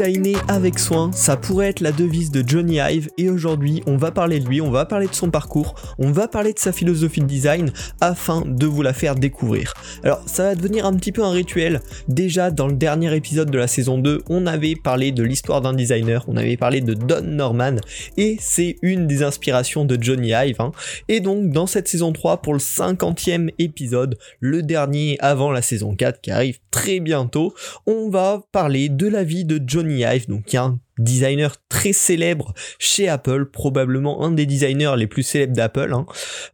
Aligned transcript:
Designer 0.00 0.42
avec 0.48 0.78
soin, 0.78 1.12
ça 1.12 1.36
pourrait 1.36 1.68
être 1.68 1.80
la 1.80 1.92
devise 1.92 2.30
de 2.30 2.42
Johnny 2.46 2.78
Ive 2.78 3.10
et 3.18 3.28
aujourd'hui 3.28 3.82
on 3.86 3.98
va 3.98 4.10
parler 4.10 4.40
de 4.40 4.48
lui, 4.48 4.62
on 4.62 4.70
va 4.70 4.86
parler 4.86 5.06
de 5.06 5.14
son 5.14 5.30
parcours, 5.30 5.74
on 5.98 6.10
va 6.10 6.26
parler 6.26 6.54
de 6.54 6.58
sa 6.58 6.72
philosophie 6.72 7.20
de 7.20 7.26
design 7.26 7.70
afin 8.00 8.42
de 8.46 8.64
vous 8.64 8.80
la 8.80 8.94
faire 8.94 9.14
découvrir. 9.14 9.74
Alors 10.02 10.22
ça 10.24 10.44
va 10.44 10.54
devenir 10.54 10.86
un 10.86 10.94
petit 10.94 11.12
peu 11.12 11.22
un 11.22 11.32
rituel. 11.32 11.82
Déjà 12.08 12.50
dans 12.50 12.66
le 12.66 12.72
dernier 12.72 13.14
épisode 13.14 13.50
de 13.50 13.58
la 13.58 13.66
saison 13.66 13.98
2, 13.98 14.22
on 14.30 14.46
avait 14.46 14.74
parlé 14.74 15.12
de 15.12 15.22
l'histoire 15.22 15.60
d'un 15.60 15.74
designer, 15.74 16.24
on 16.28 16.36
avait 16.38 16.56
parlé 16.56 16.80
de 16.80 16.94
Don 16.94 17.20
Norman 17.20 17.76
et 18.16 18.38
c'est 18.40 18.76
une 18.80 19.06
des 19.06 19.22
inspirations 19.22 19.84
de 19.84 20.02
Johnny 20.02 20.30
Ive. 20.30 20.56
hein. 20.60 20.72
Et 21.08 21.20
donc 21.20 21.50
dans 21.50 21.66
cette 21.66 21.88
saison 21.88 22.12
3 22.12 22.40
pour 22.40 22.54
le 22.54 22.58
50e 22.58 23.50
épisode, 23.58 24.16
le 24.40 24.62
dernier 24.62 25.18
avant 25.20 25.52
la 25.52 25.60
saison 25.60 25.94
4 25.94 26.22
qui 26.22 26.30
arrive 26.30 26.58
très 26.70 27.00
bientôt, 27.00 27.52
on 27.86 28.08
va 28.08 28.40
parler 28.50 28.88
de 28.88 29.06
la 29.06 29.24
vie 29.24 29.44
de 29.44 29.60
Johnny 29.62 29.89
Ive, 29.98 30.26
donc 30.28 30.44
qui 30.44 30.56
designer 31.00 31.56
très 31.68 31.92
célèbre 31.92 32.54
chez 32.78 33.08
Apple, 33.08 33.46
probablement 33.46 34.24
un 34.24 34.30
des 34.30 34.46
designers 34.46 34.94
les 34.96 35.06
plus 35.06 35.22
célèbres 35.22 35.54
d'Apple. 35.54 35.92
hein. 35.92 36.06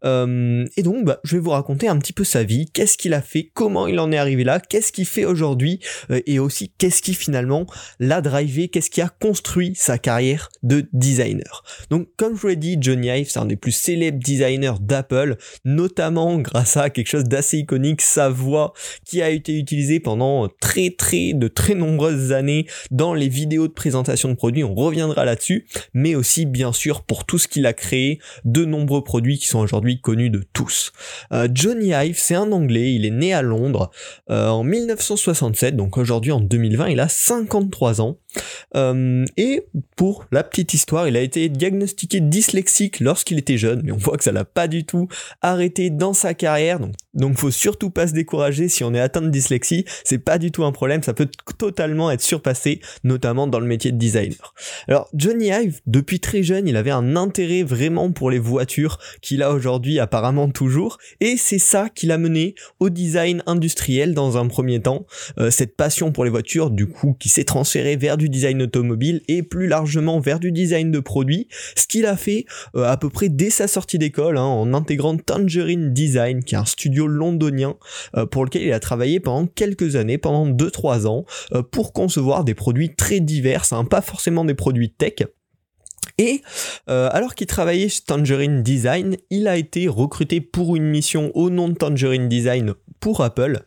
Euh, 0.04 0.64
et 0.76 0.82
donc, 0.82 1.04
bah, 1.04 1.20
je 1.24 1.36
vais 1.36 1.42
vous 1.42 1.50
raconter 1.50 1.88
un 1.88 1.98
petit 1.98 2.12
peu 2.12 2.24
sa 2.24 2.44
vie, 2.44 2.66
qu'est-ce 2.72 2.96
qu'il 2.96 3.14
a 3.14 3.22
fait, 3.22 3.50
comment 3.54 3.86
il 3.86 3.98
en 3.98 4.12
est 4.12 4.16
arrivé 4.16 4.44
là, 4.44 4.60
qu'est-ce 4.60 4.92
qu'il 4.92 5.06
fait 5.06 5.24
aujourd'hui, 5.24 5.80
euh, 6.10 6.20
et 6.26 6.38
aussi 6.38 6.72
qu'est-ce 6.78 7.02
qui 7.02 7.14
finalement 7.14 7.66
l'a 7.98 8.20
drivé, 8.20 8.68
qu'est-ce 8.68 8.90
qui 8.90 9.00
a 9.00 9.08
construit 9.08 9.72
sa 9.74 9.98
carrière 9.98 10.48
de 10.62 10.86
designer. 10.92 11.64
Donc, 11.90 12.08
comme 12.16 12.36
je 12.36 12.40
vous 12.40 12.48
l'ai 12.48 12.56
dit, 12.56 12.76
Johnny 12.80 13.08
Ive, 13.08 13.28
c'est 13.30 13.38
un 13.38 13.46
des 13.46 13.56
plus 13.56 13.72
célèbres 13.72 14.22
designers 14.22 14.78
d'Apple, 14.80 15.36
notamment 15.64 16.38
grâce 16.38 16.76
à 16.76 16.90
quelque 16.90 17.08
chose 17.08 17.24
d'assez 17.24 17.58
iconique, 17.58 18.02
sa 18.02 18.28
voix 18.28 18.72
qui 19.04 19.22
a 19.22 19.30
été 19.30 19.56
utilisée 19.56 20.00
pendant 20.00 20.48
très 20.60 20.90
très 20.90 21.32
de 21.32 21.48
très 21.48 21.74
nombreuses 21.74 22.32
années 22.32 22.66
dans 22.90 23.14
les 23.14 23.28
vidéos 23.28 23.68
de 23.68 23.72
présentation 23.72 24.28
de 24.28 24.34
produits, 24.36 24.64
on 24.64 24.74
reviendra 24.74 25.24
là-dessus, 25.24 25.66
mais 25.94 26.14
aussi 26.14 26.46
bien 26.46 26.72
sûr 26.72 27.02
pour 27.02 27.24
tout 27.24 27.38
ce 27.38 27.48
qu'il 27.48 27.66
a 27.66 27.72
créé, 27.72 28.20
de 28.44 28.64
nombreux 28.64 29.02
produits 29.02 29.38
qui 29.38 29.46
sont 29.46 29.58
aujourd'hui 29.58 30.00
connus 30.00 30.30
de 30.30 30.44
tous. 30.52 30.92
Euh, 31.32 31.48
Johnny 31.52 31.88
Ive, 31.88 32.18
c'est 32.18 32.34
un 32.34 32.52
Anglais, 32.52 32.94
il 32.94 33.04
est 33.04 33.10
né 33.10 33.34
à 33.34 33.42
Londres 33.42 33.90
euh, 34.30 34.48
en 34.48 34.62
1967, 34.62 35.76
donc 35.76 35.98
aujourd'hui 35.98 36.32
en 36.32 36.40
2020, 36.40 36.88
il 36.88 37.00
a 37.00 37.08
53 37.08 38.00
ans. 38.00 38.18
Euh, 38.74 39.24
et 39.36 39.66
pour 39.96 40.26
la 40.32 40.42
petite 40.42 40.74
histoire, 40.74 41.08
il 41.08 41.16
a 41.16 41.20
été 41.20 41.48
diagnostiqué 41.48 42.20
dyslexique 42.20 43.00
lorsqu'il 43.00 43.38
était 43.38 43.58
jeune, 43.58 43.82
mais 43.84 43.92
on 43.92 43.96
voit 43.96 44.16
que 44.16 44.24
ça 44.24 44.32
l'a 44.32 44.44
pas 44.44 44.68
du 44.68 44.84
tout 44.84 45.08
arrêté 45.42 45.90
dans 45.90 46.12
sa 46.12 46.34
carrière. 46.34 46.80
Donc, 46.80 46.94
donc 47.14 47.38
faut 47.38 47.50
surtout 47.50 47.90
pas 47.90 48.06
se 48.06 48.12
décourager 48.12 48.68
si 48.68 48.84
on 48.84 48.92
est 48.94 49.00
atteint 49.00 49.22
de 49.22 49.30
dyslexie, 49.30 49.84
c'est 50.04 50.18
pas 50.18 50.38
du 50.38 50.50
tout 50.50 50.64
un 50.64 50.72
problème, 50.72 51.02
ça 51.02 51.14
peut 51.14 51.28
totalement 51.58 52.10
être 52.10 52.20
surpassé, 52.20 52.80
notamment 53.04 53.46
dans 53.46 53.60
le 53.60 53.66
métier 53.66 53.90
de 53.90 53.96
designer. 53.96 54.54
Alors 54.86 55.08
Johnny 55.14 55.46
Ive, 55.48 55.80
depuis 55.86 56.20
très 56.20 56.42
jeune, 56.42 56.68
il 56.68 56.76
avait 56.76 56.90
un 56.90 57.16
intérêt 57.16 57.62
vraiment 57.62 58.12
pour 58.12 58.30
les 58.30 58.38
voitures 58.38 58.98
qu'il 59.22 59.42
a 59.42 59.52
aujourd'hui 59.52 59.98
apparemment 59.98 60.50
toujours, 60.50 60.98
et 61.20 61.36
c'est 61.36 61.58
ça 61.58 61.88
qui 61.88 62.06
l'a 62.06 62.18
mené 62.18 62.54
au 62.80 62.90
design 62.90 63.42
industriel 63.46 64.14
dans 64.14 64.36
un 64.36 64.46
premier 64.46 64.80
temps. 64.80 65.06
Euh, 65.38 65.50
cette 65.50 65.76
passion 65.76 66.12
pour 66.12 66.24
les 66.24 66.30
voitures, 66.30 66.70
du 66.70 66.86
coup, 66.86 67.14
qui 67.18 67.28
s'est 67.28 67.44
transférée 67.44 67.96
vers 67.96 68.16
du 68.16 68.25
design 68.28 68.62
automobile 68.62 69.22
et 69.28 69.42
plus 69.42 69.66
largement 69.66 70.20
vers 70.20 70.40
du 70.40 70.52
design 70.52 70.90
de 70.90 71.00
produits, 71.00 71.48
ce 71.76 71.86
qu'il 71.86 72.06
a 72.06 72.16
fait 72.16 72.44
euh, 72.74 72.84
à 72.84 72.96
peu 72.96 73.10
près 73.10 73.28
dès 73.28 73.50
sa 73.50 73.68
sortie 73.68 73.98
d'école, 73.98 74.38
hein, 74.38 74.44
en 74.44 74.74
intégrant 74.74 75.16
Tangerine 75.16 75.92
Design, 75.92 76.42
qui 76.42 76.54
est 76.54 76.58
un 76.58 76.64
studio 76.64 77.06
londonien 77.06 77.76
euh, 78.16 78.26
pour 78.26 78.44
lequel 78.44 78.62
il 78.62 78.72
a 78.72 78.80
travaillé 78.80 79.20
pendant 79.20 79.46
quelques 79.46 79.96
années, 79.96 80.18
pendant 80.18 80.48
2-3 80.48 81.06
ans, 81.06 81.24
euh, 81.54 81.62
pour 81.62 81.92
concevoir 81.92 82.44
des 82.44 82.54
produits 82.54 82.94
très 82.94 83.20
divers, 83.20 83.64
hein, 83.72 83.84
pas 83.84 84.00
forcément 84.00 84.44
des 84.44 84.54
produits 84.54 84.90
tech. 84.90 85.26
Et 86.18 86.40
alors 86.86 87.34
qu'il 87.34 87.46
travaillait 87.46 87.90
chez 87.90 88.00
Tangerine 88.06 88.62
Design, 88.62 89.16
il 89.28 89.48
a 89.48 89.58
été 89.58 89.86
recruté 89.86 90.40
pour 90.40 90.74
une 90.74 90.88
mission 90.88 91.30
au 91.34 91.50
nom 91.50 91.68
de 91.68 91.74
Tangerine 91.74 92.28
Design 92.28 92.74
pour 93.00 93.20
Apple, 93.22 93.60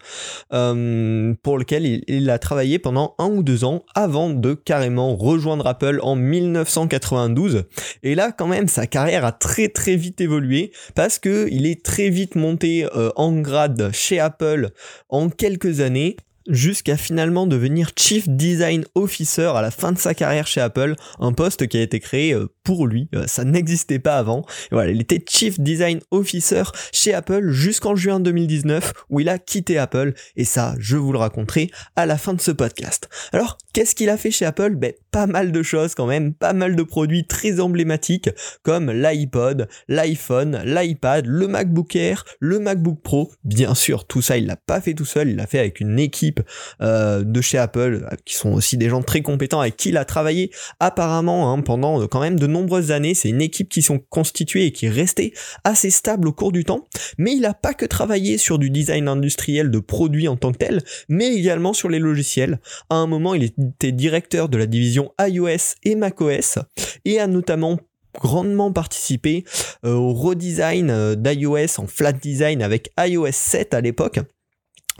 euh, 0.53 1.33
pour 1.43 1.57
lequel 1.57 2.03
il, 2.07 2.29
a 2.29 2.39
travaillé 2.39 2.79
pendant 2.79 3.15
un 3.17 3.27
ou 3.27 3.43
deux 3.43 3.63
ans 3.63 3.83
avant 3.95 4.29
de 4.29 4.53
carrément 4.53 5.15
rejoindre 5.15 5.67
Apple 5.67 5.99
en 6.01 6.15
1992. 6.15 7.65
Et 8.03 8.15
là, 8.15 8.31
quand 8.31 8.47
même, 8.47 8.67
sa 8.67 8.87
carrière 8.87 9.25
a 9.25 9.31
très 9.31 9.69
très 9.69 9.95
vite 9.95 10.21
évolué 10.21 10.71
parce 10.95 11.19
que 11.19 11.47
il 11.51 11.65
est 11.65 11.83
très 11.83 12.09
vite 12.09 12.35
monté 12.35 12.85
euh, 12.95 13.09
en 13.15 13.33
grade 13.39 13.89
chez 13.93 14.19
Apple 14.19 14.69
en 15.09 15.29
quelques 15.29 15.79
années 15.79 16.17
jusqu'à 16.49 16.97
finalement 16.97 17.47
devenir 17.47 17.91
Chief 17.97 18.27
Design 18.27 18.83
Officer 18.95 19.51
à 19.55 19.61
la 19.61 19.71
fin 19.71 19.91
de 19.91 19.97
sa 19.97 20.13
carrière 20.13 20.47
chez 20.47 20.61
Apple, 20.61 20.95
un 21.19 21.31
poste 21.31 21.67
qui 21.67 21.77
a 21.77 21.81
été 21.81 21.99
créé 21.99 22.33
euh, 22.33 22.47
pour 22.63 22.87
lui, 22.87 23.09
euh, 23.15 23.25
ça 23.27 23.43
n'existait 23.43 23.99
pas 23.99 24.17
avant. 24.17 24.45
Voilà, 24.71 24.91
il 24.91 25.01
était 25.01 25.23
Chief 25.27 25.59
Design 25.59 25.99
Officer 26.11 26.63
chez 26.91 27.13
Apple 27.13 27.49
jusqu'en 27.49 27.95
juin 27.95 28.19
2019 28.19 28.93
où 29.09 29.19
il 29.19 29.29
a 29.29 29.39
quitté 29.39 29.77
Apple 29.77 30.13
et 30.35 30.45
ça, 30.45 30.75
je 30.79 30.97
vous 30.97 31.11
le 31.11 31.19
raconterai 31.19 31.69
à 31.95 32.05
la 32.05 32.17
fin 32.17 32.33
de 32.33 32.41
ce 32.41 32.51
podcast. 32.51 33.09
Alors, 33.31 33.57
qu'est-ce 33.73 33.95
qu'il 33.95 34.09
a 34.09 34.17
fait 34.17 34.31
chez 34.31 34.45
Apple? 34.45 34.75
Ben, 34.75 34.93
pas 35.11 35.27
mal 35.27 35.51
de 35.51 35.63
choses 35.63 35.95
quand 35.95 36.05
même, 36.05 36.33
pas 36.33 36.53
mal 36.53 36.75
de 36.75 36.83
produits 36.83 37.25
très 37.25 37.59
emblématiques 37.59 38.29
comme 38.63 38.91
l'iPod, 38.91 39.67
l'iPhone, 39.87 40.61
l'iPad, 40.65 41.25
le 41.25 41.47
MacBook 41.47 41.95
Air, 41.95 42.25
le 42.39 42.59
MacBook 42.59 43.01
Pro. 43.01 43.31
Bien 43.43 43.75
sûr, 43.75 44.05
tout 44.05 44.21
ça, 44.21 44.37
il 44.37 44.45
l'a 44.45 44.55
pas 44.55 44.81
fait 44.81 44.93
tout 44.93 45.05
seul, 45.05 45.29
il 45.29 45.35
l'a 45.35 45.47
fait 45.47 45.59
avec 45.59 45.79
une 45.79 45.99
équipe 45.99 46.41
euh, 46.81 47.23
de 47.23 47.41
chez 47.41 47.57
Apple, 47.57 48.07
euh, 48.11 48.15
qui 48.25 48.35
sont 48.35 48.51
aussi 48.51 48.77
des 48.77 48.89
gens 48.89 49.01
très 49.01 49.21
compétents 49.21 49.61
avec 49.61 49.77
qui 49.77 49.89
il 49.89 49.97
a 49.97 50.05
travaillé 50.05 50.51
apparemment 50.79 51.51
hein, 51.51 51.61
pendant 51.61 52.01
euh, 52.01 52.07
quand 52.07 52.21
même 52.21 52.39
de 52.39 52.47
nombreuses 52.47 52.91
années. 52.91 53.13
C'est 53.13 53.29
une 53.29 53.41
équipe 53.41 53.69
qui 53.69 53.81
sont 53.81 53.99
constituées 53.99 54.65
et 54.65 54.71
qui 54.71 54.85
est 54.85 54.89
restée 54.89 55.33
assez 55.63 55.89
stable 55.89 56.27
au 56.27 56.33
cours 56.33 56.51
du 56.51 56.63
temps. 56.63 56.87
Mais 57.17 57.35
il 57.35 57.45
a 57.45 57.53
pas 57.53 57.73
que 57.73 57.85
travaillé 57.85 58.37
sur 58.37 58.59
du 58.59 58.69
design 58.69 59.07
industriel 59.07 59.71
de 59.71 59.79
produits 59.79 60.27
en 60.27 60.35
tant 60.35 60.51
que 60.51 60.57
tel, 60.57 60.83
mais 61.07 61.33
également 61.33 61.73
sur 61.73 61.89
les 61.89 61.99
logiciels. 61.99 62.59
À 62.89 62.95
un 62.95 63.07
moment, 63.07 63.33
il 63.33 63.43
était 63.43 63.91
directeur 63.91 64.49
de 64.49 64.57
la 64.57 64.65
division 64.65 64.98
iOS 65.19 65.75
et 65.83 65.95
macOS 65.95 66.59
et 67.05 67.19
a 67.19 67.27
notamment 67.27 67.79
grandement 68.15 68.71
participé 68.71 69.43
euh, 69.85 69.93
au 69.93 70.13
redesign 70.13 70.89
euh, 70.89 71.15
d'iOS 71.15 71.79
en 71.79 71.87
flat 71.87 72.13
design 72.13 72.61
avec 72.61 72.91
iOS 72.99 73.31
7 73.31 73.73
à 73.73 73.81
l'époque. 73.81 74.19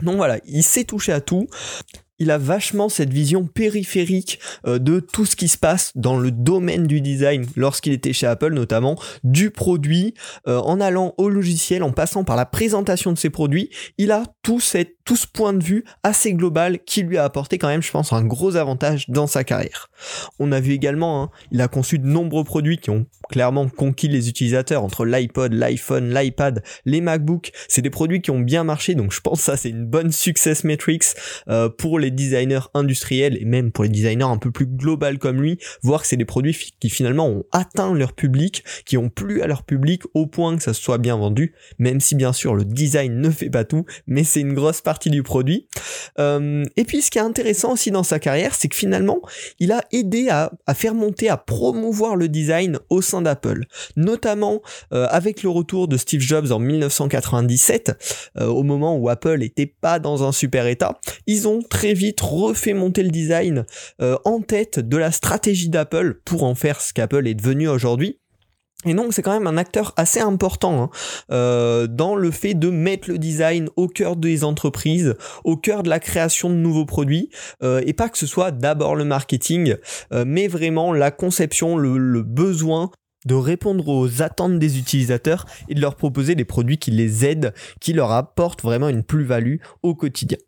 Donc 0.02 0.16
voilà, 0.16 0.38
il 0.46 0.62
s'est 0.62 0.84
touché 0.84 1.12
à 1.12 1.20
tout. 1.20 1.46
Il 2.20 2.30
a 2.30 2.38
vachement 2.38 2.88
cette 2.88 3.12
vision 3.12 3.46
périphérique 3.46 4.38
euh, 4.66 4.78
de 4.78 5.00
tout 5.00 5.26
ce 5.26 5.34
qui 5.34 5.48
se 5.48 5.58
passe 5.58 5.92
dans 5.96 6.18
le 6.18 6.30
domaine 6.30 6.86
du 6.86 7.00
design 7.00 7.46
lorsqu'il 7.56 7.92
était 7.92 8.12
chez 8.12 8.26
Apple 8.26 8.52
notamment, 8.52 8.96
du 9.24 9.50
produit, 9.50 10.14
euh, 10.46 10.58
en 10.58 10.80
allant 10.80 11.14
au 11.18 11.28
logiciel, 11.28 11.82
en 11.82 11.92
passant 11.92 12.24
par 12.24 12.36
la 12.36 12.46
présentation 12.46 13.12
de 13.12 13.18
ses 13.18 13.30
produits. 13.30 13.70
Il 13.98 14.12
a 14.12 14.22
tout, 14.42 14.60
tout 15.04 15.16
ce 15.16 15.26
point 15.26 15.52
de 15.52 15.64
vue 15.64 15.84
assez 16.02 16.32
global 16.34 16.78
qui 16.84 17.02
lui 17.02 17.16
a 17.16 17.24
apporté 17.24 17.58
quand 17.58 17.68
même, 17.68 17.82
je 17.82 17.90
pense, 17.90 18.12
un 18.12 18.24
gros 18.24 18.56
avantage 18.56 19.08
dans 19.08 19.26
sa 19.26 19.42
carrière. 19.42 19.90
On 20.38 20.52
a 20.52 20.60
vu 20.60 20.72
également, 20.72 21.22
hein, 21.22 21.30
il 21.50 21.60
a 21.60 21.68
conçu 21.68 21.98
de 21.98 22.06
nombreux 22.06 22.44
produits 22.44 22.78
qui 22.78 22.90
ont 22.90 23.06
clairement 23.30 23.68
conquis 23.68 24.08
les 24.08 24.28
utilisateurs 24.28 24.84
entre 24.84 25.04
l'iPod, 25.04 25.52
l'iPhone, 25.52 26.12
l'iPad, 26.12 26.62
les 26.84 27.00
MacBooks. 27.00 27.52
C'est 27.68 27.82
des 27.82 27.90
produits 27.90 28.20
qui 28.20 28.30
ont 28.30 28.40
bien 28.40 28.64
marché, 28.64 28.94
donc 28.94 29.12
je 29.12 29.20
pense 29.20 29.38
que 29.38 29.44
ça 29.44 29.56
c'est 29.56 29.70
une 29.70 29.86
bonne 29.86 30.12
success 30.12 30.64
metrics 30.64 31.04
euh, 31.48 31.68
pour 31.68 31.98
les 31.98 32.09
designers 32.10 32.68
industriels 32.74 33.36
et 33.40 33.44
même 33.44 33.72
pour 33.72 33.84
les 33.84 33.90
designers 33.90 34.24
un 34.24 34.38
peu 34.38 34.50
plus 34.50 34.66
global 34.66 35.18
comme 35.18 35.40
lui, 35.40 35.58
voir 35.82 36.02
que 36.02 36.08
c'est 36.08 36.16
des 36.16 36.24
produits 36.24 36.74
qui 36.80 36.90
finalement 36.90 37.28
ont 37.28 37.44
atteint 37.52 37.94
leur 37.94 38.12
public, 38.12 38.64
qui 38.84 38.96
ont 38.96 39.08
plu 39.08 39.42
à 39.42 39.46
leur 39.46 39.64
public 39.64 40.02
au 40.14 40.26
point 40.26 40.56
que 40.56 40.62
ça 40.62 40.74
soit 40.74 40.98
bien 40.98 41.16
vendu, 41.16 41.54
même 41.78 42.00
si 42.00 42.14
bien 42.14 42.32
sûr 42.32 42.54
le 42.54 42.64
design 42.64 43.20
ne 43.20 43.30
fait 43.30 43.50
pas 43.50 43.64
tout, 43.64 43.84
mais 44.06 44.24
c'est 44.24 44.40
une 44.40 44.54
grosse 44.54 44.80
partie 44.80 45.10
du 45.10 45.22
produit. 45.22 45.66
Euh, 46.18 46.64
et 46.76 46.84
puis 46.84 47.02
ce 47.02 47.10
qui 47.10 47.18
est 47.18 47.22
intéressant 47.22 47.72
aussi 47.72 47.90
dans 47.90 48.02
sa 48.02 48.18
carrière, 48.18 48.54
c'est 48.54 48.68
que 48.68 48.76
finalement, 48.76 49.20
il 49.58 49.72
a 49.72 49.84
aidé 49.92 50.28
à, 50.28 50.50
faire 50.74 50.94
monter, 50.94 51.28
à 51.28 51.36
promouvoir 51.36 52.16
le 52.16 52.28
design 52.28 52.78
au 52.88 53.02
sein 53.02 53.22
d'Apple, 53.22 53.64
notamment 53.96 54.62
euh, 54.92 55.06
avec 55.10 55.42
le 55.42 55.50
retour 55.50 55.88
de 55.88 55.96
Steve 55.96 56.20
Jobs 56.20 56.52
en 56.52 56.58
1997, 56.58 58.30
euh, 58.38 58.46
au 58.46 58.62
moment 58.62 58.96
où 58.96 59.08
Apple 59.08 59.42
était 59.42 59.66
pas 59.66 59.98
dans 59.98 60.26
un 60.26 60.32
super 60.32 60.66
état, 60.66 60.98
ils 61.26 61.48
ont 61.48 61.60
très 61.62 61.94
vite 62.00 62.20
refait 62.22 62.72
monter 62.72 63.02
le 63.02 63.10
design 63.10 63.66
euh, 64.00 64.16
en 64.24 64.40
tête 64.40 64.78
de 64.78 64.96
la 64.96 65.12
stratégie 65.12 65.68
d'Apple 65.68 66.20
pour 66.24 66.44
en 66.44 66.54
faire 66.54 66.80
ce 66.80 66.94
qu'Apple 66.94 67.26
est 67.26 67.34
devenu 67.34 67.68
aujourd'hui. 67.68 68.18
Et 68.86 68.94
donc 68.94 69.12
c'est 69.12 69.20
quand 69.20 69.34
même 69.34 69.46
un 69.46 69.58
acteur 69.58 69.92
assez 69.98 70.20
important 70.20 70.84
hein, 70.84 70.90
euh, 71.30 71.86
dans 71.86 72.14
le 72.14 72.30
fait 72.30 72.54
de 72.54 72.70
mettre 72.70 73.10
le 73.10 73.18
design 73.18 73.68
au 73.76 73.88
cœur 73.88 74.16
des 74.16 74.42
entreprises, 74.42 75.14
au 75.44 75.58
cœur 75.58 75.82
de 75.82 75.90
la 75.90 76.00
création 76.00 76.48
de 76.48 76.54
nouveaux 76.54 76.86
produits, 76.86 77.28
euh, 77.62 77.82
et 77.84 77.92
pas 77.92 78.08
que 78.08 78.16
ce 78.16 78.26
soit 78.26 78.52
d'abord 78.52 78.96
le 78.96 79.04
marketing, 79.04 79.76
mais 80.24 80.48
vraiment 80.48 80.94
la 80.94 81.10
conception, 81.10 81.76
le 81.76 82.22
besoin 82.22 82.90
de 83.26 83.34
répondre 83.34 83.86
aux 83.88 84.22
attentes 84.22 84.58
des 84.58 84.78
utilisateurs 84.78 85.44
et 85.68 85.74
de 85.74 85.80
leur 85.82 85.96
proposer 85.96 86.34
des 86.34 86.46
produits 86.46 86.78
qui 86.78 86.90
les 86.90 87.26
aident, 87.26 87.52
qui 87.78 87.92
leur 87.92 88.12
apportent 88.12 88.62
vraiment 88.62 88.88
une 88.88 89.02
plus-value 89.02 89.56
au 89.82 89.94
quotidien. 89.94 90.38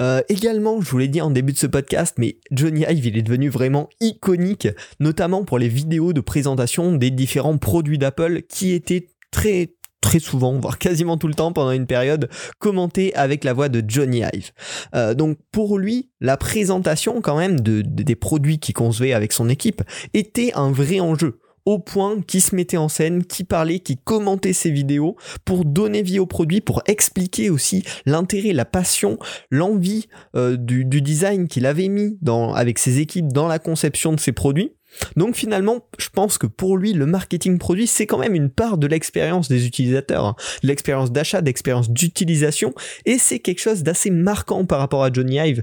Euh, 0.00 0.20
également, 0.28 0.80
je 0.80 0.90
vous 0.90 0.98
l'ai 0.98 1.08
dit 1.08 1.20
en 1.20 1.30
début 1.30 1.52
de 1.52 1.58
ce 1.58 1.66
podcast, 1.66 2.16
mais 2.18 2.38
Johnny 2.50 2.84
Ive, 2.88 3.06
il 3.06 3.16
est 3.16 3.22
devenu 3.22 3.48
vraiment 3.48 3.88
iconique, 4.00 4.68
notamment 5.00 5.44
pour 5.44 5.58
les 5.58 5.68
vidéos 5.68 6.12
de 6.12 6.20
présentation 6.20 6.92
des 6.92 7.10
différents 7.10 7.58
produits 7.58 7.98
d'Apple 7.98 8.42
qui 8.42 8.72
étaient 8.72 9.08
très 9.30 9.72
très 10.00 10.18
souvent, 10.20 10.52
voire 10.60 10.78
quasiment 10.78 11.16
tout 11.16 11.26
le 11.26 11.34
temps 11.34 11.52
pendant 11.52 11.72
une 11.72 11.86
période, 11.86 12.28
commenté 12.58 13.14
avec 13.14 13.42
la 13.42 13.52
voix 13.52 13.68
de 13.68 13.82
Johnny 13.86 14.22
Ive. 14.32 14.52
Euh, 14.94 15.14
donc 15.14 15.38
pour 15.50 15.78
lui, 15.78 16.10
la 16.20 16.36
présentation 16.36 17.20
quand 17.20 17.36
même 17.36 17.60
de, 17.60 17.82
des 17.82 18.14
produits 18.14 18.58
qu'il 18.58 18.74
concevait 18.74 19.12
avec 19.12 19.32
son 19.32 19.48
équipe 19.48 19.82
était 20.14 20.52
un 20.54 20.70
vrai 20.70 21.00
enjeu 21.00 21.40
au 21.66 21.78
point 21.78 22.22
qui 22.22 22.40
se 22.40 22.54
mettait 22.54 22.76
en 22.76 22.88
scène, 22.88 23.24
qui 23.24 23.44
parlait, 23.44 23.80
qui 23.80 23.98
commentait 23.98 24.52
ses 24.52 24.70
vidéos 24.70 25.16
pour 25.44 25.64
donner 25.64 26.02
vie 26.02 26.20
au 26.20 26.26
produit, 26.26 26.60
pour 26.60 26.82
expliquer 26.86 27.50
aussi 27.50 27.82
l'intérêt, 28.06 28.52
la 28.52 28.64
passion, 28.64 29.18
l'envie 29.50 30.08
euh, 30.36 30.56
du, 30.56 30.84
design 31.02 31.48
qu'il 31.48 31.66
avait 31.66 31.88
mis 31.88 32.16
dans, 32.22 32.54
avec 32.54 32.78
ses 32.78 33.00
équipes 33.00 33.32
dans 33.32 33.48
la 33.48 33.58
conception 33.58 34.12
de 34.12 34.20
ses 34.20 34.32
produits. 34.32 34.72
Donc 35.16 35.36
finalement, 35.36 35.80
je 35.98 36.08
pense 36.08 36.38
que 36.38 36.46
pour 36.46 36.76
lui, 36.78 36.92
le 36.92 37.04
marketing 37.04 37.58
produit, 37.58 37.86
c'est 37.86 38.06
quand 38.06 38.18
même 38.18 38.34
une 38.34 38.48
part 38.50 38.78
de 38.78 38.86
l'expérience 38.86 39.48
des 39.48 39.66
utilisateurs, 39.66 40.24
hein. 40.24 40.36
l'expérience 40.62 41.12
d'achat, 41.12 41.42
d'expérience 41.42 41.90
d'utilisation, 41.90 42.72
et 43.04 43.18
c'est 43.18 43.40
quelque 43.40 43.60
chose 43.60 43.82
d'assez 43.82 44.10
marquant 44.10 44.64
par 44.64 44.78
rapport 44.78 45.04
à 45.04 45.12
Johnny 45.12 45.36
Ive 45.38 45.62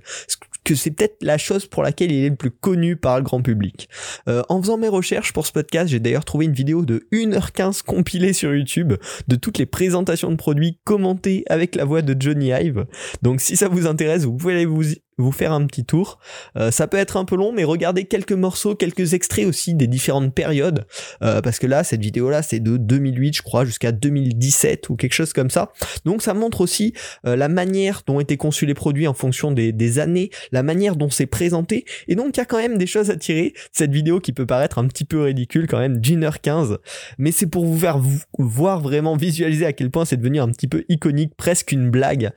que 0.64 0.76
c'est 0.76 0.92
peut-être 0.92 1.18
la 1.22 1.38
chose 1.38 1.66
pour 1.66 1.84
laquelle 1.84 2.12
il 2.12 2.26
est 2.26 2.30
le 2.30 2.36
plus 2.36 2.52
connu 2.52 2.96
par 2.96 3.18
le 3.18 3.24
grand 3.24 3.42
public. 3.42 3.90
Euh, 4.28 4.42
en 4.50 4.62
faisant 4.62 4.78
mes 4.78 4.88
recherches 4.88 5.34
pour 5.34 5.46
ce 5.46 5.52
podcast, 5.52 5.90
j'ai 5.90 6.00
d'ailleurs 6.00 6.26
trouvé 6.26 6.46
une 6.46 6.54
vidéo 6.54 6.84
de 6.86 7.08
1h15 7.12 7.84
compilée 7.84 8.34
sur 8.34 8.54
YouTube 8.54 8.94
de 9.28 9.36
toutes 9.36 9.58
les 9.58 9.66
présentations 9.66 10.32
de 10.32 10.36
produits 10.36 10.80
commentées 10.84 11.44
avec 11.50 11.76
la 11.76 11.86
voix 11.86 12.02
de 12.02 12.16
Johnny 12.20 12.52
Ive. 12.52 12.86
Donc 13.22 13.42
si 13.42 13.56
ça 13.56 13.68
vous 13.68 13.88
intéresse, 13.88 14.24
vous 14.24 14.34
pouvez 14.34 14.54
aller 14.54 14.66
vous 14.66 14.84
vous 15.18 15.32
faire 15.32 15.52
un 15.52 15.66
petit 15.66 15.86
tour. 15.86 16.20
Euh, 16.58 16.72
ça 16.72 16.88
peut 16.88 16.98
être 16.98 17.18
un 17.18 17.26
peu 17.26 17.36
long, 17.36 17.52
mais 17.52 17.64
regardez 17.64 18.06
quelques 18.06 18.34
morceaux, 18.34 18.76
quelques 18.76 19.14
extraits 19.14 19.46
aussi 19.46 19.74
des 19.74 19.88
différentes 19.88 20.34
périodes, 20.34 20.86
euh, 21.22 21.42
parce 21.42 21.60
que 21.60 21.68
là, 21.68 21.84
cette 21.84 22.02
vidéo-là, 22.02 22.42
c'est 22.42 22.60
de 22.60 22.78
2008, 22.78 23.38
je 23.38 23.42
crois, 23.42 23.66
jusqu'à 23.66 23.92
2017 23.92 24.90
ou 24.90 24.96
quelque 24.96 25.14
chose 25.14 25.34
comme 25.34 25.50
ça. 25.50 25.72
Donc 26.06 26.22
ça 26.22 26.34
montre 26.34 26.62
aussi 26.62 26.94
euh, 27.26 27.36
la 27.36 27.48
manière 27.48 28.02
dont 28.06 28.20
étaient 28.20 28.38
conçus 28.38 28.66
les 28.66 28.74
produits 28.74 29.08
en 29.08 29.14
fonction 29.14 29.52
des, 29.52 30.00
années, 30.00 30.30
la 30.52 30.64
manière 30.64 30.96
dont 30.96 31.10
c'est 31.10 31.26
présenté, 31.26 31.86
et 32.08 32.16
donc 32.16 32.36
il 32.36 32.40
y 32.40 32.42
a 32.42 32.46
quand 32.46 32.58
même 32.58 32.78
des 32.78 32.88
choses 32.88 33.12
à 33.12 33.16
tirer. 33.16 33.54
Cette 33.72 33.92
vidéo 33.92 34.20
qui 34.20 34.32
peut 34.32 34.46
paraître 34.46 34.80
un 34.80 34.88
petit 34.88 35.06
peu 35.06 35.24
ridicule 35.24 35.68
quand 35.68 35.78
même, 35.78 36.00
d'une 36.00 36.24
heure 36.24 36.42
15, 36.42 36.78
mais 37.18 37.32
c'est 37.32 37.46
pour 37.46 37.66
vous 37.66 37.78
faire 37.78 38.02
voir 38.40 38.82
vraiment 38.82 39.16
visualiser 39.16 39.66
à 39.66 39.74
quel 39.74 39.92
point 39.92 40.06
c'est 40.06 40.18
devenu 40.18 40.40
un 40.40 40.50
petit 40.50 40.68
peu 40.68 40.84
iconique, 40.90 41.36
presque 41.36 41.72
une 41.72 41.92
blague, 41.92 42.32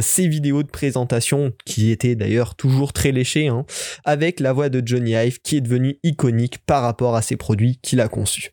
ces 0.00 0.26
vidéos 0.26 0.62
de 0.62 0.68
présentation 0.68 1.52
qui 1.64 1.90
étaient 1.90 2.14
d'ailleurs 2.22 2.54
toujours 2.54 2.92
très 2.92 3.10
léché, 3.10 3.48
hein, 3.48 3.64
avec 4.04 4.38
la 4.38 4.52
voix 4.52 4.68
de 4.68 4.82
Johnny 4.84 5.12
Ive 5.12 5.40
qui 5.42 5.56
est 5.56 5.60
devenue 5.60 5.98
iconique 6.04 6.58
par 6.64 6.82
rapport 6.82 7.16
à 7.16 7.22
ses 7.22 7.36
produits 7.36 7.78
qu'il 7.82 8.00
a 8.00 8.08
conçus. 8.08 8.52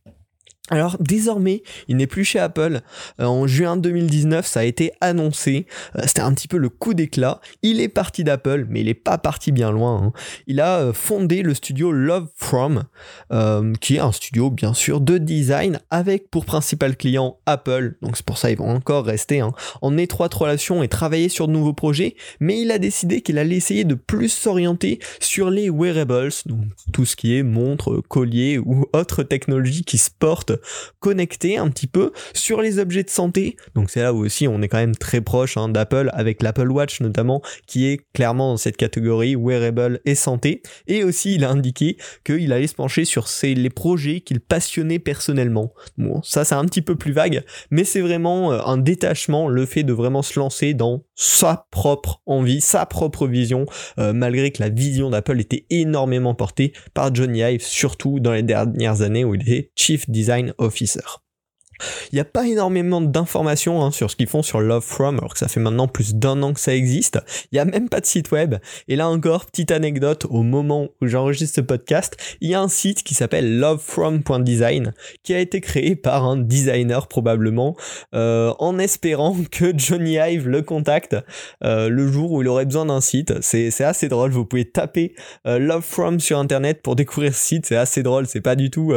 Alors 0.69 0.98
désormais, 1.00 1.63
il 1.88 1.98
n'est 1.98 2.07
plus 2.07 2.24
chez 2.24 2.39
Apple. 2.39 2.81
Euh, 3.19 3.25
en 3.25 3.48
juin 3.48 3.77
2019, 3.77 4.45
ça 4.45 4.62
a 4.62 4.63
été 4.63 4.92
annoncé. 5.01 5.66
Euh, 5.98 6.04
c'était 6.06 6.21
un 6.21 6.33
petit 6.33 6.48
peu 6.48 6.57
le 6.57 6.69
coup 6.69 6.94
d'éclat. 6.94 7.42
Il 7.63 7.81
est 7.81 7.89
parti 7.89 8.24
d'Apple, 8.24 8.66
mais 8.69 8.81
il 8.81 8.86
n'est 8.86 8.94
pas 8.94 9.18
parti 9.18 9.51
bien 9.51 9.71
loin. 9.71 10.01
Hein. 10.04 10.13
Il 10.48 10.62
a 10.62 10.80
euh, 10.80 10.94
fondé 10.94 11.42
le 11.42 11.54
studio 11.54 11.92
Love 11.92 12.27
From, 12.36 12.83
qui 13.80 13.95
est 13.95 14.00
un 14.00 14.12
studio 14.12 14.50
bien 14.50 14.74
sûr 14.74 15.01
de 15.01 15.18
design 15.18 15.80
avec 15.89 16.30
pour 16.30 16.45
principal 16.45 16.95
client 16.95 17.38
Apple. 17.45 17.95
Donc 18.01 18.18
c'est 18.18 18.25
pour 18.25 18.38
ça 18.38 18.50
qu'ils 18.50 18.57
vont 18.57 18.69
encore 18.69 19.06
rester 19.06 19.39
hein, 19.39 19.54
en 19.81 19.98
étroite 19.98 20.33
relation 20.33 20.83
et 20.83 20.88
travailler 20.88 21.30
sur 21.30 21.48
de 21.48 21.54
nouveaux 21.54 21.74
projets. 21.74 22.15
Mais 22.39 22.60
il 22.60 22.72
a 22.72 22.77
décidé 22.77 23.22
qu'il 23.22 23.38
allait 23.38 23.56
essayer 23.56 23.83
de 23.83 23.95
plus 23.95 24.30
s'orienter 24.30 25.00
sur 25.19 25.50
les 25.50 25.69
wearables, 25.69 26.30
donc 26.45 26.62
tout 26.92 27.06
ce 27.06 27.15
qui 27.15 27.36
est 27.36 27.44
montre, 27.44 28.01
collier 28.07 28.57
ou 28.57 28.86
autres 28.94 29.24
technologies 29.24 29.83
qui 29.83 29.98
se 29.98 30.10
portent 30.10 30.59
connecté 31.00 31.58
un 31.58 31.70
petit 31.70 31.88
peu 31.88 32.12
sur 32.34 32.62
les 32.62 32.80
objets 32.80 33.04
de 33.04 33.10
santé. 33.10 33.58
Donc 33.76 33.90
c'est 33.90 34.02
là 34.02 34.14
où 34.14 34.26
aussi 34.26 34.48
on 34.48 34.62
est 34.62 34.68
quand 34.68 34.78
même 34.78 34.96
très 34.96 35.22
proche 35.22 35.58
hein, 35.58 35.70
d'Apple 35.70 36.10
avec 36.14 36.42
l'Apple 36.42 36.72
Watch 36.72 37.02
notamment 37.02 37.42
qui 37.68 37.88
est 37.88 38.02
clairement 38.14 38.52
dans 38.52 38.58
cette 38.58 38.78
catégorie 38.78 39.36
wearable 39.36 40.02
et 40.06 40.16
santé. 40.16 40.62
Et 40.88 41.04
aussi 41.04 41.36
il 41.36 41.44
a 41.44 41.50
indiqué 41.50 41.98
qu'il 42.24 42.52
allait 42.54 42.68
se 42.68 42.76
pencher 42.76 43.06
sur 43.06 43.28
les 43.44 43.70
projets 43.70 44.22
qu'il 44.22 44.40
passionnait 44.40 45.00
personnellement. 45.00 45.74
Bon, 45.98 46.22
ça 46.24 46.44
c'est 46.44 46.56
un 46.56 46.66
petit 46.66 46.82
peu 46.82 46.96
plus 46.96 47.12
vague, 47.12 47.44
mais 47.72 47.84
c'est 47.84 48.02
vraiment 48.02 48.52
euh, 48.52 48.62
un 48.66 48.78
détachement, 48.78 49.48
le 49.48 49.66
fait 49.66 49.84
de 49.84 49.94
vraiment 49.94 50.22
se 50.22 50.40
lancer 50.40 50.74
dans 50.74 51.04
sa 51.19 51.68
propre 51.69 52.21
envie, 52.25 52.62
sa 52.62 52.86
propre 52.86 53.27
vision, 53.27 53.66
euh, 54.00 54.13
malgré 54.13 54.51
que 54.51 54.63
la 54.63 54.69
vision 54.69 55.10
d'Apple 55.10 55.42
était 55.42 55.66
énormément 55.69 56.33
portée 56.33 56.71
par 56.94 57.13
Johnny 57.13 57.42
Ive, 57.42 57.62
surtout 57.62 58.21
dans 58.21 58.31
les 58.31 58.42
dernières 58.42 59.01
années 59.01 59.25
où 59.25 59.36
il 59.36 59.42
était 59.42 59.71
Chief 59.75 60.10
Design 60.10 60.54
Officer. 60.57 61.01
Il 62.12 62.16
n'y 62.16 62.20
a 62.20 62.26
pas 62.26 62.48
énormément 62.48 63.02
d'informations 63.02 63.84
hein, 63.84 63.92
sur 63.92 64.10
ce 64.10 64.16
qu'ils 64.16 64.28
font 64.28 64.44
sur 64.44 64.60
Love 64.62 64.84
From, 64.84 65.18
alors 65.18 65.34
que 65.34 65.40
ça 65.40 65.48
fait 65.48 65.60
maintenant 65.60 65.88
plus 65.88 66.16
d'un 66.16 66.42
an 66.44 66.54
que 66.54 66.60
ça 66.60 66.76
existe. 66.76 67.20
Il 67.52 67.56
n'y 67.56 67.60
a 67.60 67.66
même 67.66 67.90
pas 67.90 68.00
de 68.00 68.06
site 68.06 68.31
web. 68.31 68.56
Et 68.88 68.96
là 68.96 69.10
encore, 69.10 69.46
petite 69.46 69.72
anecdote, 69.72 70.26
au 70.30 70.44
moment 70.44 70.90
où 71.02 71.08
j'enregistre 71.08 71.56
ce 71.56 71.62
podcast, 71.62 72.18
il 72.42 72.50
y 72.50 72.56
a 72.56 72.62
un 72.62 72.68
site 72.68 73.04
qui 73.04 73.14
s'appelle 73.14 73.60
lovefrom.design, 73.60 74.94
qui 75.24 75.34
a 75.34 75.40
été 75.40 75.62
créé 75.62 75.96
par 75.96 76.26
un 76.26 76.38
designer 76.38 77.08
probablement, 77.08 77.76
euh, 78.14 78.54
en 78.60 78.80
espérant 78.80 79.36
que 79.52 79.74
Johnny 79.78 80.18
Ive 80.18 80.48
le 80.48 80.62
contacte 80.62 81.16
euh, 81.64 81.90
le 81.90 82.08
jour 82.08 82.32
où 82.32 82.42
il 82.42 82.48
aurait 82.48 82.66
besoin 82.66 82.86
d'un 82.86 83.02
site. 83.02 83.34
C'est 83.42 83.84
assez 83.84 84.10
drôle, 84.10 84.32
vous 84.32 84.46
pouvez 84.46 84.66
taper 84.66 85.14
euh, 85.48 85.60
Love 85.60 85.84
From 85.84 86.20
sur 86.20 86.40
internet 86.40 86.82
pour 86.82 86.96
découvrir 86.96 87.34
ce 87.34 87.40
site, 87.40 87.66
c'est 87.66 87.78
assez 87.78 88.04
drôle, 88.04 88.28
c'est 88.28 88.42
pas 88.42 88.56
du 88.56 88.70
tout 88.70 88.94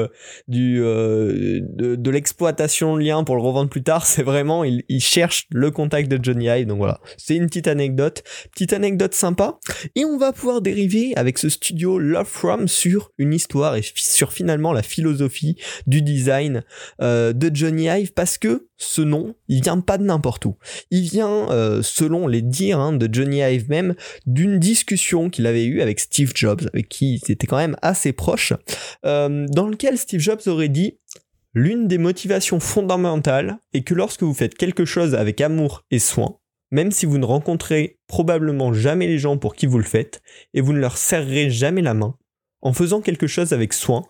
de 0.49 2.11
l'exploitation 2.11 2.71
lien 2.80 3.24
pour 3.24 3.36
le 3.36 3.42
revendre 3.42 3.70
plus 3.70 3.82
tard, 3.82 4.06
c'est 4.06 4.22
vraiment, 4.22 4.64
il, 4.64 4.82
cherche 5.00 5.46
le 5.50 5.70
contact 5.70 6.10
de 6.10 6.22
Johnny 6.22 6.46
Ive. 6.46 6.66
Donc 6.66 6.78
voilà, 6.78 7.00
c'est 7.16 7.34
une 7.34 7.46
petite 7.46 7.66
anecdote, 7.66 8.22
petite 8.52 8.72
anecdote 8.72 9.14
sympa. 9.14 9.58
Et 9.94 10.04
on 10.04 10.19
va 10.19 10.32
pouvoir 10.32 10.62
dériver 10.62 11.12
avec 11.16 11.38
ce 11.38 11.48
studio 11.48 11.98
Love 11.98 12.26
From 12.26 12.69
sur 12.69 13.10
une 13.19 13.34
histoire 13.34 13.76
et 13.76 13.82
sur 13.94 14.32
finalement 14.32 14.72
la 14.72 14.82
philosophie 14.82 15.56
du 15.86 16.02
design 16.02 16.62
euh, 17.00 17.32
de 17.32 17.50
Johnny 17.54 17.84
Ive 17.88 18.12
parce 18.12 18.38
que 18.38 18.69
ce 18.82 19.00
nom, 19.00 19.34
il 19.48 19.62
vient 19.62 19.80
pas 19.80 19.96
de 19.96 20.04
n'importe 20.04 20.44
où. 20.44 20.56
Il 20.90 21.02
vient, 21.02 21.50
euh, 21.50 21.82
selon 21.82 22.26
les 22.26 22.42
dires 22.42 22.80
hein, 22.80 22.92
de 22.92 23.08
Johnny 23.11 23.38
Ive 23.38 23.68
même, 23.70 23.94
d'une 24.26 24.58
discussion 24.58 25.30
qu'il 25.30 25.47
avait 25.47 25.64
eue 25.64 25.80
avec 25.80 26.00
Steve 26.00 26.32
Jobs, 26.35 26.68
avec 26.73 26.88
qui 26.88 27.14
il 27.14 27.32
était 27.32 27.47
quand 27.47 27.56
même 27.56 27.76
assez 27.80 28.12
proche, 28.12 28.52
euh, 29.06 29.47
dans 29.50 29.68
lequel 29.68 29.99
Steve 29.99 30.20
Jobs 30.20 30.40
aurait 30.47 30.68
dit 30.68 30.99
L'une 31.54 31.87
des 31.87 31.99
motivations 31.99 32.61
fondamentales 32.61 33.59
est 33.75 33.82
que 33.82 33.92
lorsque 33.92 34.23
vous 34.23 34.32
faites 34.32 34.54
quelque 34.54 34.87
chose 34.87 35.14
avec 35.14 35.40
amour 35.42 35.85
et 35.90 35.99
soin, 35.99 36.38
même 36.71 36.90
si 36.90 37.04
vous 37.04 37.18
ne 37.18 37.26
rencontrez 37.26 37.99
probablement 38.06 38.73
jamais 38.73 39.06
les 39.06 39.18
gens 39.18 39.37
pour 39.37 39.54
qui 39.54 39.66
vous 39.66 39.76
le 39.76 39.85
faites, 39.85 40.23
et 40.54 40.62
vous 40.62 40.73
ne 40.73 40.78
leur 40.78 40.97
serrerez 40.97 41.50
jamais 41.50 41.82
la 41.82 41.92
main, 41.92 42.16
en 42.62 42.73
faisant 42.73 43.02
quelque 43.02 43.26
chose 43.26 43.52
avec 43.52 43.75
soin, 43.75 44.02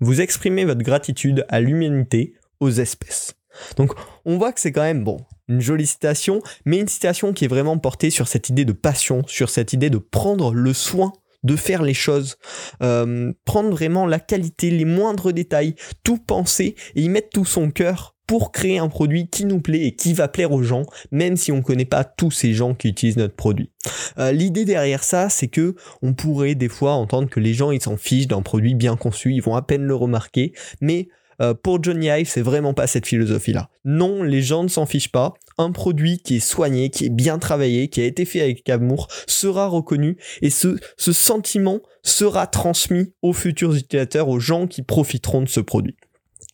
vous 0.00 0.22
exprimez 0.22 0.64
votre 0.64 0.82
gratitude 0.82 1.44
à 1.50 1.60
l'humanité, 1.60 2.32
aux 2.60 2.70
espèces. 2.70 3.34
Donc 3.76 3.92
on 4.24 4.38
voit 4.38 4.52
que 4.52 4.60
c'est 4.60 4.72
quand 4.72 4.80
même 4.80 5.04
bon, 5.04 5.18
une 5.48 5.60
jolie 5.60 5.86
citation, 5.86 6.40
mais 6.64 6.78
une 6.78 6.88
citation 6.88 7.34
qui 7.34 7.44
est 7.44 7.48
vraiment 7.48 7.76
portée 7.76 8.08
sur 8.08 8.26
cette 8.26 8.48
idée 8.48 8.64
de 8.64 8.72
passion, 8.72 9.22
sur 9.26 9.50
cette 9.50 9.74
idée 9.74 9.90
de 9.90 9.98
prendre 9.98 10.54
le 10.54 10.72
soin 10.72 11.12
de 11.46 11.56
faire 11.56 11.82
les 11.82 11.94
choses, 11.94 12.36
euh, 12.82 13.32
prendre 13.44 13.70
vraiment 13.70 14.06
la 14.06 14.18
qualité, 14.18 14.70
les 14.70 14.84
moindres 14.84 15.32
détails, 15.32 15.74
tout 16.04 16.18
penser 16.18 16.74
et 16.94 17.02
y 17.02 17.08
mettre 17.08 17.30
tout 17.30 17.44
son 17.44 17.70
cœur 17.70 18.16
pour 18.26 18.50
créer 18.50 18.78
un 18.78 18.88
produit 18.88 19.28
qui 19.28 19.44
nous 19.44 19.60
plaît 19.60 19.86
et 19.86 19.94
qui 19.94 20.12
va 20.12 20.26
plaire 20.26 20.50
aux 20.50 20.62
gens, 20.62 20.84
même 21.12 21.36
si 21.36 21.52
on 21.52 21.58
ne 21.58 21.62
connaît 21.62 21.84
pas 21.84 22.02
tous 22.02 22.32
ces 22.32 22.52
gens 22.54 22.74
qui 22.74 22.88
utilisent 22.88 23.16
notre 23.16 23.36
produit. 23.36 23.70
Euh, 24.18 24.32
l'idée 24.32 24.64
derrière 24.64 25.04
ça, 25.04 25.28
c'est 25.28 25.46
que 25.46 25.76
on 26.02 26.12
pourrait 26.12 26.56
des 26.56 26.68
fois 26.68 26.92
entendre 26.92 27.28
que 27.28 27.40
les 27.40 27.54
gens 27.54 27.70
ils 27.70 27.80
s'en 27.80 27.96
fichent 27.96 28.26
d'un 28.26 28.42
produit 28.42 28.74
bien 28.74 28.96
conçu, 28.96 29.32
ils 29.32 29.42
vont 29.42 29.54
à 29.54 29.62
peine 29.62 29.84
le 29.84 29.94
remarquer, 29.94 30.52
mais 30.80 31.08
euh, 31.40 31.54
pour 31.54 31.82
Johnny 31.82 32.08
Ive, 32.08 32.28
c'est 32.28 32.42
vraiment 32.42 32.74
pas 32.74 32.86
cette 32.86 33.06
philosophie-là. 33.06 33.68
Non, 33.84 34.22
les 34.22 34.42
gens 34.42 34.62
ne 34.62 34.68
s'en 34.68 34.86
fichent 34.86 35.12
pas. 35.12 35.34
Un 35.58 35.72
produit 35.72 36.18
qui 36.18 36.36
est 36.36 36.40
soigné, 36.40 36.90
qui 36.90 37.06
est 37.06 37.10
bien 37.10 37.38
travaillé, 37.38 37.88
qui 37.88 38.00
a 38.00 38.04
été 38.04 38.24
fait 38.24 38.40
avec 38.40 38.68
amour, 38.68 39.08
sera 39.26 39.66
reconnu 39.66 40.16
et 40.42 40.50
ce, 40.50 40.76
sentiment 40.96 41.80
sera 42.02 42.46
transmis 42.46 43.12
aux 43.22 43.32
futurs 43.32 43.74
utilisateurs, 43.74 44.28
aux 44.28 44.40
gens 44.40 44.66
qui 44.66 44.82
profiteront 44.82 45.42
de 45.42 45.48
ce 45.48 45.60
produit. 45.60 45.96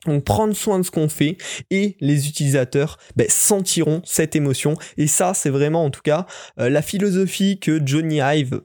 Donc 0.07 0.25
prendre 0.25 0.55
soin 0.55 0.79
de 0.81 0.85
ce 0.85 0.91
qu'on 0.91 1.09
fait 1.09 1.37
et 1.71 1.97
les 2.01 2.29
utilisateurs 2.29 2.99
ben, 3.15 3.27
sentiront 3.29 4.03
cette 4.05 4.35
émotion 4.35 4.77
et 4.97 5.07
ça 5.07 5.33
c'est 5.33 5.51
vraiment 5.51 5.85
en 5.85 5.91
tout 5.91 6.01
cas 6.03 6.27
euh, 6.59 6.69
la 6.69 6.83
philosophie 6.83 7.61
que 7.61 7.81
Johnny 7.85 8.19
Ive 8.21 8.63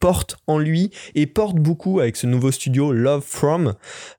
porte 0.00 0.38
en 0.46 0.58
lui 0.58 0.90
et 1.14 1.26
porte 1.26 1.56
beaucoup 1.56 2.00
avec 2.00 2.16
ce 2.16 2.26
nouveau 2.26 2.50
studio 2.50 2.92
Love 2.92 3.24
From. 3.24 3.74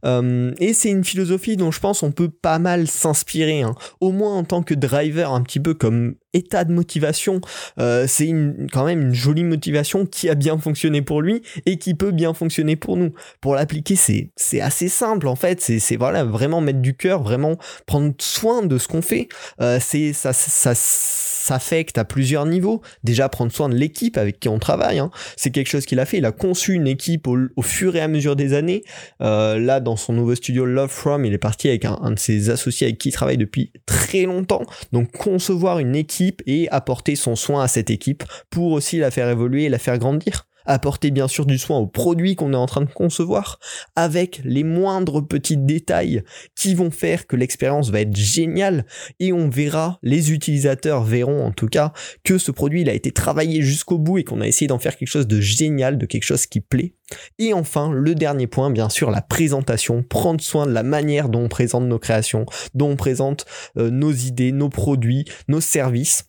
Euh, 0.06 0.54
et 0.60 0.74
c'est 0.74 0.90
une 0.90 1.04
philosophie 1.04 1.58
dont 1.58 1.72
je 1.72 1.80
pense 1.80 2.04
on 2.04 2.12
peut 2.12 2.30
pas 2.30 2.60
mal 2.60 2.88
s'inspirer, 2.88 3.64
hein. 3.64 3.76
au 4.00 4.12
moins 4.12 4.36
en 4.38 4.44
tant 4.44 4.64
que 4.64 4.74
driver, 4.74 5.34
un 5.34 5.42
petit 5.42 5.60
peu 5.60 5.74
comme 5.74 6.16
état 6.34 6.64
de 6.64 6.72
motivation. 6.72 7.42
Euh, 7.80 8.06
c'est 8.08 8.34
quand 8.72 8.86
même 8.86 9.02
une 9.02 9.14
jolie 9.14 9.44
motivation 9.44 10.06
qui 10.06 10.30
a 10.30 10.36
bien 10.36 10.58
fonctionné 10.58 11.02
pour 11.02 11.22
lui 11.22 11.42
et 11.66 11.78
qui 11.78 11.94
peut 11.94 12.12
bien 12.12 12.34
fonctionner 12.34 12.76
pour 12.76 12.98
nous. 12.98 13.14
Pour 13.42 13.56
l'appliquer, 13.56 13.96
c'est 13.96 14.62
assez 14.62 14.88
simple 14.88 15.28
en 15.28 15.36
fait. 15.36 15.62
C'est 15.62 15.96
voilà 15.96 16.24
vraiment 16.24 16.62
mettre 16.62 16.80
du 16.80 16.96
cœur, 16.96 17.24
vraiment 17.24 17.58
prendre 17.86 18.14
soin 18.20 18.64
de 18.64 18.78
ce 18.78 18.88
qu'on 18.88 19.02
fait. 19.02 19.28
Euh, 19.62 19.80
ça 19.80 20.34
ça 20.34 20.74
s'affecte 20.76 21.98
à 21.98 22.06
plusieurs 22.06 22.46
niveaux. 22.46 22.82
Déjà 23.04 23.28
prendre 23.30 23.52
soin 23.52 23.70
de 23.70 23.76
l'équipe 23.76 24.18
avec 24.18 24.40
qui 24.40 24.50
on 24.50 24.60
travaille. 24.60 25.00
Hein. 25.00 25.10
C'est 25.36 25.52
quelque 25.52 25.70
chose 25.70 25.86
qu'il 25.86 26.00
a 26.00 26.06
fait. 26.06 26.18
Il 26.18 26.26
a 26.26 26.32
conçu 26.32 26.74
une 26.74 26.88
équipe 26.88 27.28
au, 27.28 27.62
fur 27.62 27.96
et 27.96 28.02
à 28.02 28.08
mesure 28.08 28.36
des 28.36 28.54
années. 28.54 28.84
Euh, 29.22 29.58
là, 29.60 29.80
dans 29.80 29.96
son 29.96 30.14
nouveau 30.14 30.36
studio 30.36 30.66
Love 30.66 30.90
From, 30.90 31.26
il 31.26 31.34
est 31.34 31.40
parti 31.40 31.68
avec 31.68 31.86
un 31.86 32.12
de 32.12 32.20
ses 32.20 32.50
associés 32.50 32.88
avec 32.88 33.00
qui 33.00 33.10
il 33.10 33.12
travaille 33.12 33.38
depuis 33.38 33.72
très 33.86 34.24
longtemps. 34.24 34.64
Donc 34.92 35.12
concevoir 35.12 35.80
une 35.80 35.96
équipe 35.96 36.21
et 36.46 36.70
apporter 36.70 37.16
son 37.16 37.36
soin 37.36 37.64
à 37.64 37.68
cette 37.68 37.90
équipe 37.90 38.24
pour 38.50 38.72
aussi 38.72 38.98
la 38.98 39.12
faire 39.12 39.30
évoluer 39.30 39.66
et 39.66 39.70
la 39.70 39.80
faire 39.80 39.98
grandir 39.98 40.48
apporter 40.66 41.12
bien 41.12 41.28
sûr 41.28 41.46
du 41.46 41.58
soin 41.58 41.78
aux 41.78 41.88
produits 41.88 42.36
qu'on 42.36 42.54
est 42.54 42.58
en 42.58 42.66
train 42.66 42.82
de 42.82 42.92
concevoir, 42.92 43.60
avec 43.96 44.42
les 44.44 44.64
moindres 44.64 45.26
petits 45.26 45.58
détails 45.58 46.24
qui 46.56 46.76
vont 46.76 46.92
faire 46.92 47.28
que 47.28 47.36
l'expérience 47.36 47.90
va 47.90 48.02
être 48.02 48.16
géniale. 48.16 48.86
Et 49.20 49.34
on 49.34 49.50
verra, 49.50 50.00
les 50.04 50.32
utilisateurs 50.32 51.04
verront 51.04 51.46
en 51.46 51.52
tout 51.52 51.68
cas 51.68 51.94
que 52.24 52.38
ce 52.38 52.52
produit 52.52 52.82
il 52.82 52.90
a 52.90 52.94
été 52.94 53.12
travaillé 53.12 53.62
jusqu'au 53.62 53.98
bout 53.98 54.20
et 54.20 54.24
qu'on 54.24 54.42
a 54.42 54.48
essayé 54.48 54.68
d'en 54.68 54.80
faire 54.80 54.98
quelque 54.98 55.08
chose 55.08 55.28
de 55.28 55.40
génial, 55.40 55.98
de 55.98 56.06
quelque 56.06 56.24
chose 56.24 56.46
qui 56.46 56.62
plaît. 56.62 56.94
Et 57.40 57.54
enfin, 57.54 57.92
le 57.92 58.16
dernier 58.16 58.48
point, 58.48 58.70
bien 58.70 58.90
sûr, 58.90 59.12
la 59.12 59.22
présentation, 59.22 60.04
prendre 60.04 60.42
soin 60.42 60.66
de 60.66 60.72
la 60.72 60.84
manière 60.84 61.30
dont 61.30 61.44
on 61.44 61.50
présente 61.50 61.86
nos 61.86 62.00
créations, 62.00 62.46
dont 62.74 62.92
on 62.92 62.96
présente 62.96 63.46
euh, 63.78 63.90
nos 63.90 64.12
idées, 64.12 64.52
nos 64.52 64.70
produits, 64.70 65.26
nos 65.48 65.62
services 65.62 66.26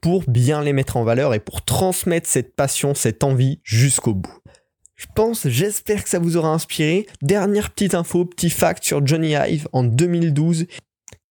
pour 0.00 0.24
bien 0.28 0.62
les 0.62 0.72
mettre 0.72 0.96
en 0.96 1.04
valeur 1.04 1.34
et 1.34 1.40
pour 1.40 1.64
transmettre 1.64 2.28
cette 2.28 2.54
passion, 2.54 2.94
cette 2.94 3.24
envie 3.24 3.60
jusqu'au 3.64 4.14
bout. 4.14 4.38
Je 4.96 5.06
pense, 5.14 5.48
j'espère 5.48 6.04
que 6.04 6.10
ça 6.10 6.18
vous 6.18 6.36
aura 6.36 6.50
inspiré. 6.50 7.06
Dernière 7.22 7.70
petite 7.70 7.94
info, 7.94 8.26
petit 8.26 8.50
fact 8.50 8.84
sur 8.84 9.06
Johnny 9.06 9.32
Hive 9.32 9.66
en 9.72 9.82
2012 9.82 10.66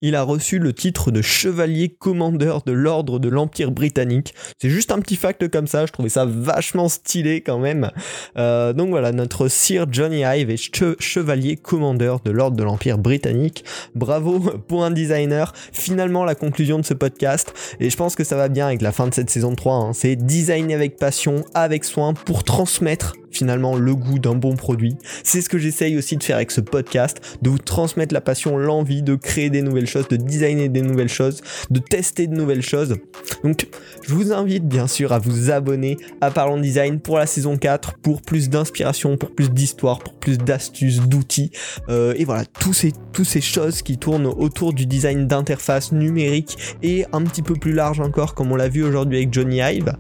il 0.01 0.15
a 0.15 0.24
reçu 0.24 0.60
le 0.60 0.74
titre 0.74 1.12
de 1.12 1.22
chevalier 1.22 1.89
commandeur 1.89 2.62
de 2.65 2.72
l'ordre 2.72 3.20
de 3.20 3.29
l'Empire 3.29 3.72
britannique. 3.72 4.34
C'est 4.62 4.70
juste 4.70 4.91
un 4.91 5.00
petit 5.00 5.15
fact 5.15 5.50
comme 5.50 5.68
ça, 5.68 5.86
je 5.86 5.91
trouvais 5.91 6.10
ça 6.10 6.25
vachement 6.25 6.89
stylé 6.89 7.41
quand 7.41 7.60
même. 7.60 7.91
Euh, 8.38 8.74
donc 8.74 8.89
voilà, 8.89 9.12
notre 9.12 9.48
Sir 9.48 9.86
Johnny 9.91 10.24
Hive 10.24 10.50
est 10.50 11.00
chevalier 11.00 11.58
commandeur 11.58 12.20
de 12.22 12.32
l'ordre 12.32 12.58
de 12.58 12.63
l'Empire 12.63 12.98
britannique. 12.98 13.63
Bravo 13.96 14.39
pour 14.68 14.84
un 14.84 14.91
designer. 14.91 15.53
Finalement 15.72 16.24
la 16.24 16.36
conclusion 16.36 16.79
de 16.79 16.86
ce 16.86 16.94
podcast, 16.94 17.53
et 17.79 17.89
je 17.89 17.98
pense 17.98 18.15
que 18.15 18.24
ça 18.24 18.36
va 18.36 18.50
bien 18.50 18.68
avec 18.68 18.82
la 18.82 18.91
fin 18.91 19.08
de 19.08 19.13
cette 19.13 19.29
saison 19.29 19.56
3, 19.56 19.75
hein. 19.75 19.94
c'est 19.94 20.15
designer 20.15 20.75
avec 20.75 20.98
passion, 20.98 21.44
avec 21.53 21.84
soin, 21.84 22.13
pour 22.13 22.44
transmettre 22.44 23.13
finalement 23.32 23.76
le 23.76 23.96
goût 23.96 24.20
d'un 24.20 24.36
bon 24.36 24.56
produit. 24.56 24.96
C'est 25.24 25.42
ce 25.42 25.50
que 25.50 25.58
j'essaye 25.58 25.98
aussi 25.98 26.18
de 26.18 26.24
faire 26.24 26.38
avec 26.38 26.52
ce 26.52 26.62
podcast, 26.62 27.38
de 27.42 27.50
vous 27.50 27.58
transmettre 27.58 28.14
la 28.14 28.22
passion, 28.22 28.58
l'envie 28.58 29.02
de 29.02 29.16
créer 29.16 29.50
des 29.50 29.62
nouvelles 29.62 29.88
choses, 29.88 30.08
de 30.08 30.16
designer 30.16 30.70
des 30.70 30.82
nouvelles 30.82 31.10
choses, 31.10 31.42
de 31.70 31.80
tester 31.80 32.28
de 32.28 32.36
nouvelles 32.36 32.62
choses. 32.62 32.96
Donc 33.44 33.68
je 34.08 34.14
vous 34.14 34.34
invite 34.34 34.68
bien 34.68 34.88
sûr 34.88 35.14
à 35.14 35.20
vous 35.20 35.52
abonner 35.52 35.98
à 36.22 36.32
Parlons 36.32 36.60
Design 36.60 37.00
pour 37.00 37.18
la 37.18 37.26
saison 37.26 37.58
4, 37.58 37.98
pour 38.00 38.22
plus 38.22 38.50
d'inspiration, 38.50 39.18
pour 39.18 39.32
plus 39.32 39.50
d'histoire, 39.50 40.00
pour 40.00 40.14
plus 40.14 40.38
d'astuces, 40.38 41.02
d'outils. 41.02 41.52
Euh, 41.90 42.14
et 42.18 42.26
voilà, 42.26 42.44
ces, 42.74 42.94
toutes 43.14 43.26
ces 43.26 43.42
choses 43.42 43.82
qui 43.82 43.98
tournent 43.98 44.28
autour 44.28 44.74
du 44.74 44.86
design 44.86 45.28
d'interface 45.28 45.92
numérique 45.92 46.58
et 46.84 47.06
un 47.12 47.24
petit 47.24 47.42
peu 47.42 47.54
plus 47.54 47.74
large 47.74 48.00
encore 48.00 48.36
comme 48.36 48.52
on 48.52 48.56
l'a 48.56 48.70
vu 48.70 48.84
aujourd'hui 48.84 49.18
avec 49.18 49.34
Johnny 49.34 49.60
Hive. 49.60 49.94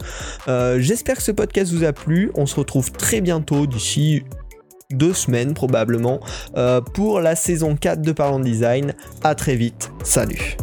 Euh, 0.47 0.79
j'espère 0.79 1.17
que 1.17 1.23
ce 1.23 1.31
podcast 1.31 1.71
vous 1.71 1.83
a 1.83 1.93
plu. 1.93 2.31
On 2.35 2.45
se 2.45 2.55
retrouve 2.55 2.91
bientôt, 3.21 3.67
d'ici 3.67 4.23
deux 4.91 5.13
semaines 5.13 5.53
probablement, 5.53 6.19
euh, 6.57 6.81
pour 6.81 7.19
la 7.19 7.35
saison 7.35 7.75
4 7.75 8.01
de 8.01 8.11
Parlons 8.11 8.39
Design. 8.39 8.93
À 9.23 9.35
très 9.35 9.55
vite, 9.55 9.91
salut. 10.03 10.57